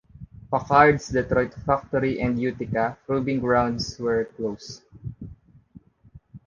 [0.49, 4.81] Packard's Detroit factory and Utica proving grounds were closed.